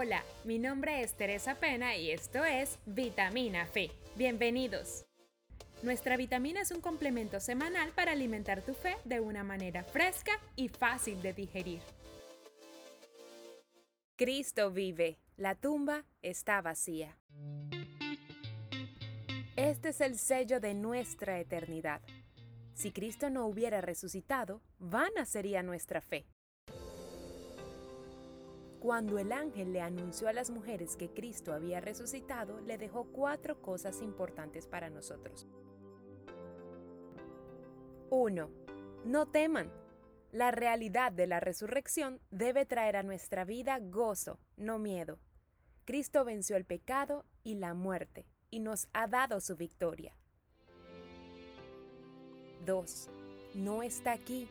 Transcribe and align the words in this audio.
Hola, 0.00 0.22
mi 0.44 0.60
nombre 0.60 1.02
es 1.02 1.14
Teresa 1.14 1.56
Pena 1.56 1.96
y 1.96 2.12
esto 2.12 2.44
es 2.44 2.78
Vitamina 2.86 3.66
Fe. 3.66 3.90
Bienvenidos. 4.14 5.04
Nuestra 5.82 6.16
vitamina 6.16 6.60
es 6.60 6.70
un 6.70 6.80
complemento 6.80 7.40
semanal 7.40 7.90
para 7.90 8.12
alimentar 8.12 8.62
tu 8.62 8.74
fe 8.74 8.96
de 9.04 9.18
una 9.18 9.42
manera 9.42 9.82
fresca 9.82 10.40
y 10.54 10.68
fácil 10.68 11.20
de 11.20 11.32
digerir. 11.32 11.80
Cristo 14.14 14.70
vive, 14.70 15.18
la 15.36 15.56
tumba 15.56 16.04
está 16.22 16.62
vacía. 16.62 17.18
Este 19.56 19.88
es 19.88 20.00
el 20.00 20.16
sello 20.16 20.60
de 20.60 20.74
nuestra 20.74 21.40
eternidad. 21.40 22.02
Si 22.72 22.92
Cristo 22.92 23.30
no 23.30 23.46
hubiera 23.46 23.80
resucitado, 23.80 24.62
vana 24.78 25.24
sería 25.24 25.64
nuestra 25.64 26.00
fe. 26.00 26.24
Cuando 28.80 29.18
el 29.18 29.32
ángel 29.32 29.72
le 29.72 29.80
anunció 29.80 30.28
a 30.28 30.32
las 30.32 30.50
mujeres 30.50 30.96
que 30.96 31.10
Cristo 31.10 31.52
había 31.52 31.80
resucitado, 31.80 32.60
le 32.60 32.78
dejó 32.78 33.04
cuatro 33.10 33.60
cosas 33.60 34.00
importantes 34.02 34.68
para 34.68 34.88
nosotros. 34.88 35.48
1. 38.10 38.50
No 39.04 39.26
teman. 39.26 39.72
La 40.30 40.52
realidad 40.52 41.10
de 41.10 41.26
la 41.26 41.40
resurrección 41.40 42.20
debe 42.30 42.66
traer 42.66 42.96
a 42.96 43.02
nuestra 43.02 43.44
vida 43.44 43.78
gozo, 43.80 44.38
no 44.56 44.78
miedo. 44.78 45.18
Cristo 45.84 46.24
venció 46.24 46.56
el 46.56 46.64
pecado 46.64 47.24
y 47.42 47.56
la 47.56 47.74
muerte 47.74 48.26
y 48.50 48.60
nos 48.60 48.88
ha 48.92 49.08
dado 49.08 49.40
su 49.40 49.56
victoria. 49.56 50.14
2. 52.64 53.10
No 53.54 53.82
está 53.82 54.12
aquí. 54.12 54.48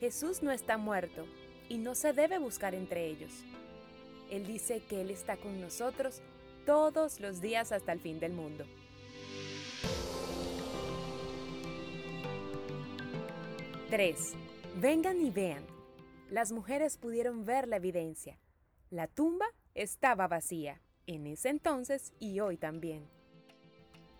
Jesús 0.00 0.42
no 0.42 0.50
está 0.50 0.76
muerto 0.76 1.24
y 1.68 1.78
no 1.78 1.94
se 1.94 2.12
debe 2.12 2.38
buscar 2.38 2.74
entre 2.74 3.06
ellos. 3.06 3.32
Él 4.30 4.46
dice 4.46 4.82
que 4.88 5.00
Él 5.00 5.10
está 5.10 5.36
con 5.36 5.60
nosotros 5.60 6.20
todos 6.66 7.20
los 7.20 7.40
días 7.40 7.72
hasta 7.72 7.92
el 7.92 8.00
fin 8.00 8.18
del 8.20 8.32
mundo. 8.32 8.64
Tres. 13.90 14.32
Vengan 14.80 15.20
y 15.24 15.30
vean. 15.30 15.64
Las 16.30 16.50
mujeres 16.50 16.96
pudieron 16.96 17.44
ver 17.44 17.68
la 17.68 17.76
evidencia. 17.76 18.38
La 18.90 19.06
tumba 19.06 19.46
estaba 19.74 20.26
vacía, 20.26 20.80
en 21.06 21.26
ese 21.26 21.50
entonces 21.50 22.12
y 22.18 22.40
hoy 22.40 22.56
también. 22.56 23.06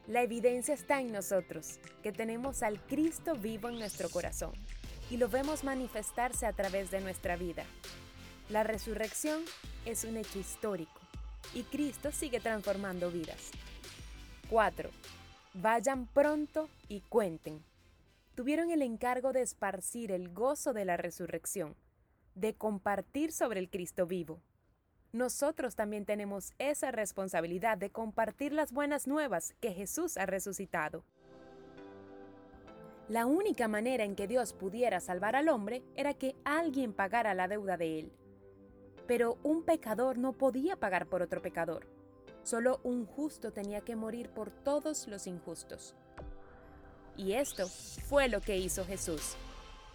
La 0.06 0.22
evidencia 0.22 0.74
está 0.74 1.00
en 1.00 1.12
nosotros, 1.12 1.80
que 2.02 2.12
tenemos 2.12 2.62
al 2.62 2.80
Cristo 2.86 3.34
vivo 3.34 3.68
en 3.68 3.78
nuestro 3.78 4.10
corazón 4.10 4.52
y 5.10 5.16
lo 5.16 5.28
vemos 5.28 5.64
manifestarse 5.64 6.46
a 6.46 6.52
través 6.52 6.90
de 6.90 7.00
nuestra 7.00 7.36
vida. 7.36 7.64
La 8.48 8.62
resurrección 8.62 9.42
es 9.84 10.04
un 10.04 10.16
hecho 10.16 10.38
histórico 10.38 11.00
y 11.54 11.62
Cristo 11.62 12.12
sigue 12.12 12.40
transformando 12.40 13.10
vidas. 13.10 13.50
4. 14.50 14.90
Vayan 15.54 16.06
pronto 16.06 16.68
y 16.88 17.00
cuenten. 17.00 17.62
Tuvieron 18.34 18.70
el 18.70 18.82
encargo 18.82 19.32
de 19.32 19.42
esparcir 19.42 20.10
el 20.10 20.32
gozo 20.32 20.72
de 20.72 20.84
la 20.84 20.96
resurrección, 20.96 21.76
de 22.34 22.54
compartir 22.54 23.32
sobre 23.32 23.60
el 23.60 23.70
Cristo 23.70 24.06
vivo. 24.06 24.40
Nosotros 25.12 25.76
también 25.76 26.04
tenemos 26.04 26.52
esa 26.58 26.90
responsabilidad 26.90 27.78
de 27.78 27.90
compartir 27.90 28.52
las 28.52 28.72
buenas 28.72 29.06
nuevas 29.06 29.54
que 29.60 29.72
Jesús 29.72 30.16
ha 30.16 30.26
resucitado. 30.26 31.04
La 33.08 33.26
única 33.26 33.68
manera 33.68 34.04
en 34.04 34.16
que 34.16 34.26
Dios 34.26 34.54
pudiera 34.54 34.98
salvar 34.98 35.36
al 35.36 35.50
hombre 35.50 35.82
era 35.94 36.14
que 36.14 36.36
alguien 36.42 36.94
pagara 36.94 37.34
la 37.34 37.48
deuda 37.48 37.76
de 37.76 37.98
él. 37.98 38.12
Pero 39.06 39.36
un 39.42 39.62
pecador 39.62 40.16
no 40.16 40.32
podía 40.32 40.76
pagar 40.76 41.06
por 41.06 41.20
otro 41.20 41.42
pecador. 41.42 41.86
Solo 42.44 42.80
un 42.82 43.04
justo 43.04 43.52
tenía 43.52 43.82
que 43.82 43.94
morir 43.94 44.30
por 44.30 44.50
todos 44.50 45.06
los 45.06 45.26
injustos. 45.26 45.94
Y 47.16 47.32
esto 47.32 47.68
fue 47.68 48.28
lo 48.28 48.40
que 48.40 48.56
hizo 48.56 48.86
Jesús. 48.86 49.34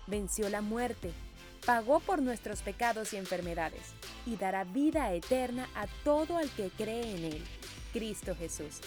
Venció 0.06 0.48
la 0.50 0.62
muerte, 0.62 1.12
pagó 1.66 2.00
por 2.00 2.22
nuestros 2.22 2.62
pecados 2.62 3.14
y 3.14 3.18
enfermedades, 3.18 3.94
y 4.26 4.36
dará 4.38 4.64
vida 4.64 5.12
eterna 5.14 5.68
a 5.76 5.88
todo 6.04 6.40
el 6.40 6.50
que 6.52 6.70
cree 6.70 7.16
en 7.16 7.26
Él, 7.26 7.44
Cristo 7.92 8.36
Jesús. 8.36 8.82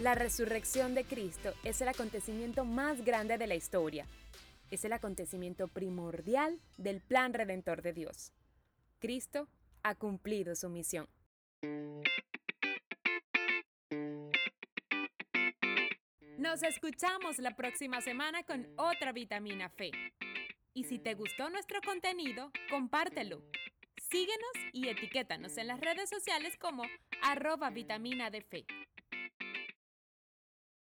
La 0.00 0.14
resurrección 0.14 0.94
de 0.94 1.04
Cristo 1.04 1.52
es 1.62 1.82
el 1.82 1.88
acontecimiento 1.88 2.64
más 2.64 3.04
grande 3.04 3.36
de 3.36 3.46
la 3.46 3.54
historia. 3.54 4.06
Es 4.70 4.86
el 4.86 4.94
acontecimiento 4.94 5.68
primordial 5.68 6.58
del 6.78 7.02
plan 7.02 7.34
redentor 7.34 7.82
de 7.82 7.92
Dios. 7.92 8.32
Cristo 8.98 9.46
ha 9.82 9.94
cumplido 9.96 10.56
su 10.56 10.70
misión. 10.70 11.06
Nos 16.38 16.62
escuchamos 16.62 17.38
la 17.38 17.54
próxima 17.54 18.00
semana 18.00 18.42
con 18.44 18.66
otra 18.76 19.12
vitamina 19.12 19.68
Fe. 19.68 19.90
Y 20.72 20.84
si 20.84 20.98
te 20.98 21.12
gustó 21.12 21.50
nuestro 21.50 21.82
contenido, 21.82 22.50
compártelo. 22.70 23.42
Síguenos 24.10 24.52
y 24.72 24.88
etiquétanos 24.88 25.58
en 25.58 25.66
las 25.66 25.78
redes 25.78 26.08
sociales 26.08 26.56
como 26.56 26.84
arroba 27.22 27.68
vitamina 27.68 28.30
de 28.30 28.40
fe. 28.40 28.64